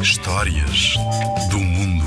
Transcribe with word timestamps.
Histórias 0.00 0.94
do 1.50 1.58
mundo. 1.58 2.04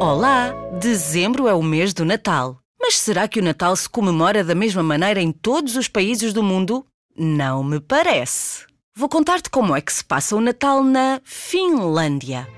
Olá! 0.00 0.54
Dezembro 0.80 1.46
é 1.46 1.52
o 1.52 1.62
mês 1.62 1.92
do 1.92 2.06
Natal. 2.06 2.58
Mas 2.80 2.96
será 2.96 3.28
que 3.28 3.38
o 3.38 3.42
Natal 3.42 3.76
se 3.76 3.86
comemora 3.86 4.42
da 4.42 4.54
mesma 4.54 4.82
maneira 4.82 5.20
em 5.20 5.30
todos 5.30 5.76
os 5.76 5.88
países 5.88 6.32
do 6.32 6.42
mundo? 6.42 6.86
Não 7.14 7.62
me 7.62 7.80
parece. 7.80 8.64
Vou 8.96 9.10
contar-te 9.10 9.50
como 9.50 9.76
é 9.76 9.80
que 9.82 9.92
se 9.92 10.02
passa 10.02 10.34
o 10.34 10.40
Natal 10.40 10.82
na 10.82 11.20
Finlândia. 11.22 12.48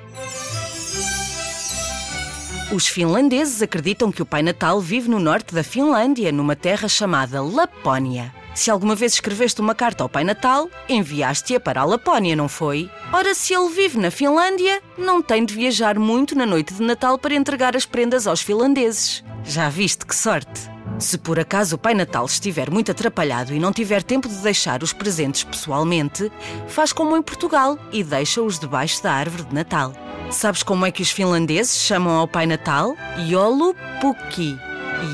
Os 2.72 2.86
finlandeses 2.86 3.60
acreditam 3.60 4.12
que 4.12 4.22
o 4.22 4.26
Pai 4.26 4.42
Natal 4.42 4.80
vive 4.80 5.10
no 5.10 5.18
norte 5.18 5.52
da 5.52 5.64
Finlândia, 5.64 6.30
numa 6.30 6.54
terra 6.54 6.88
chamada 6.88 7.42
Lapónia. 7.42 8.32
Se 8.54 8.70
alguma 8.70 8.94
vez 8.94 9.14
escreveste 9.14 9.60
uma 9.60 9.74
carta 9.74 10.02
ao 10.02 10.08
Pai 10.08 10.24
Natal, 10.24 10.68
enviaste-a 10.88 11.58
para 11.58 11.80
a 11.80 11.84
Lapónia, 11.84 12.36
não 12.36 12.48
foi? 12.48 12.90
Ora, 13.12 13.34
se 13.34 13.54
ele 13.54 13.70
vive 13.70 13.98
na 13.98 14.10
Finlândia, 14.10 14.82
não 14.98 15.22
tem 15.22 15.44
de 15.44 15.54
viajar 15.54 15.98
muito 15.98 16.36
na 16.36 16.44
noite 16.44 16.74
de 16.74 16.82
Natal 16.82 17.18
para 17.18 17.34
entregar 17.34 17.74
as 17.74 17.86
prendas 17.86 18.26
aos 18.26 18.42
finlandeses. 18.42 19.24
Já 19.42 19.70
viste 19.70 20.04
que 20.04 20.14
sorte? 20.14 20.70
Se 20.98 21.16
por 21.16 21.40
acaso 21.40 21.76
o 21.76 21.78
Pai 21.78 21.94
Natal 21.94 22.26
estiver 22.26 22.70
muito 22.70 22.92
atrapalhado 22.92 23.54
e 23.54 23.58
não 23.58 23.72
tiver 23.72 24.02
tempo 24.02 24.28
de 24.28 24.36
deixar 24.36 24.82
os 24.82 24.92
presentes 24.92 25.42
pessoalmente, 25.42 26.30
faz 26.68 26.92
como 26.92 27.16
em 27.16 27.22
Portugal 27.22 27.78
e 27.90 28.04
deixa-os 28.04 28.58
debaixo 28.58 29.02
da 29.02 29.12
árvore 29.12 29.44
de 29.44 29.54
Natal. 29.54 29.94
Sabes 30.30 30.62
como 30.62 30.84
é 30.86 30.90
que 30.90 31.02
os 31.02 31.10
finlandeses 31.10 31.82
chamam 31.82 32.14
ao 32.16 32.28
Pai 32.28 32.46
Natal? 32.46 32.94
Yolu 33.18 33.74
Pukki. 34.00 34.56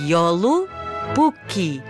Yolu 0.07 0.69
Pukki. 1.15 1.83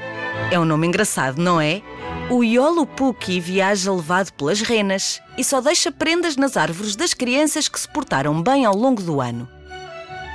É 0.50 0.58
um 0.58 0.64
nome 0.64 0.86
engraçado, 0.86 1.40
não 1.40 1.60
é? 1.60 1.82
O 2.30 2.42
Yolu 2.42 2.86
Pukki 2.86 3.40
viaja 3.40 3.92
levado 3.92 4.32
pelas 4.32 4.60
renas 4.60 5.20
e 5.36 5.44
só 5.44 5.60
deixa 5.60 5.90
prendas 5.90 6.36
nas 6.36 6.56
árvores 6.56 6.94
das 6.94 7.14
crianças 7.14 7.68
que 7.68 7.80
se 7.80 7.88
portaram 7.88 8.42
bem 8.42 8.64
ao 8.64 8.76
longo 8.76 9.02
do 9.02 9.20
ano. 9.20 9.48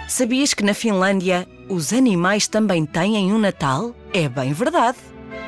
Sabias 0.08 0.53
que 0.53 0.63
na 0.63 0.73
Finlândia 0.73 1.47
os 1.69 1.94
animais 1.94 2.47
também 2.47 2.85
têm 2.85 3.31
um 3.31 3.38
Natal? 3.38 3.95
É 4.13 4.27
bem 4.27 4.53
verdade. 4.53 4.97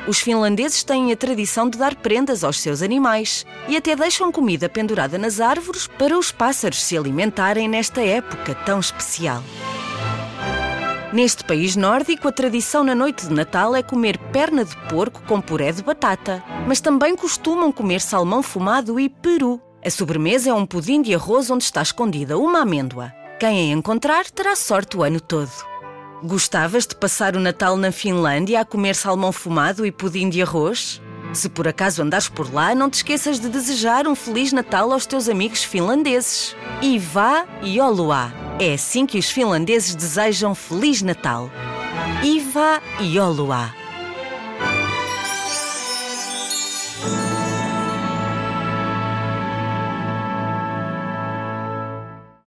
Os 0.06 0.20
finlandeses 0.20 0.84
têm 0.84 1.10
a 1.12 1.16
tradição 1.16 1.68
de 1.68 1.78
dar 1.78 1.96
prendas 1.96 2.44
aos 2.44 2.60
seus 2.60 2.80
animais 2.80 3.44
e 3.68 3.76
até 3.76 3.96
deixam 3.96 4.30
comida 4.30 4.68
pendurada 4.68 5.18
nas 5.18 5.40
árvores 5.40 5.88
para 5.98 6.16
os 6.16 6.30
pássaros 6.30 6.82
se 6.82 6.96
alimentarem 6.96 7.68
nesta 7.68 8.00
época 8.00 8.54
tão 8.54 8.78
especial. 8.78 9.42
Neste 11.12 11.44
país 11.44 11.76
nórdico, 11.76 12.26
a 12.26 12.32
tradição 12.32 12.82
na 12.82 12.94
noite 12.94 13.26
de 13.26 13.32
Natal 13.32 13.76
é 13.76 13.82
comer 13.82 14.18
perna 14.32 14.64
de 14.64 14.76
porco 14.88 15.22
com 15.22 15.40
puré 15.40 15.70
de 15.70 15.82
batata, 15.82 16.42
mas 16.66 16.80
também 16.80 17.14
costumam 17.14 17.70
comer 17.70 18.00
salmão 18.00 18.42
fumado 18.42 18.98
e 18.98 19.08
peru. 19.08 19.60
A 19.84 19.88
sobremesa 19.88 20.50
é 20.50 20.54
um 20.54 20.66
pudim 20.66 21.00
de 21.00 21.14
arroz 21.14 21.48
onde 21.48 21.62
está 21.62 21.80
escondida 21.80 22.36
uma 22.36 22.62
amêndoa. 22.62 23.12
Quem 23.38 23.70
a 23.70 23.76
encontrar 23.76 24.24
terá 24.30 24.56
sorte 24.56 24.96
o 24.96 25.04
ano 25.04 25.20
todo. 25.20 25.52
Gostavas 26.24 26.86
de 26.86 26.96
passar 26.96 27.36
o 27.36 27.40
Natal 27.40 27.76
na 27.76 27.92
Finlândia 27.92 28.60
a 28.60 28.64
comer 28.64 28.96
salmão 28.96 29.30
fumado 29.30 29.86
e 29.86 29.92
pudim 29.92 30.28
de 30.28 30.42
arroz? 30.42 31.00
Se 31.32 31.48
por 31.48 31.68
acaso 31.68 32.02
andares 32.02 32.28
por 32.28 32.52
lá, 32.52 32.74
não 32.74 32.90
te 32.90 32.94
esqueças 32.94 33.38
de 33.38 33.48
desejar 33.48 34.08
um 34.08 34.14
Feliz 34.14 34.52
Natal 34.52 34.92
aos 34.92 35.06
teus 35.06 35.28
amigos 35.28 35.62
finlandeses. 35.62 36.56
E 36.82 36.98
vá 36.98 37.46
e 37.62 37.80
oloá. 37.80 38.45
É 38.58 38.72
assim 38.72 39.04
que 39.04 39.18
os 39.18 39.30
finlandeses 39.30 39.94
desejam 39.94 40.54
Feliz 40.54 41.02
Natal. 41.02 41.50
Iva 42.24 42.80
oloá. 43.20 43.74